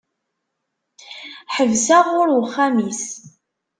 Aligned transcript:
Ḥebseɣ 1.55 2.05
ɣur 2.15 2.27
uxxam-is. 2.41 3.03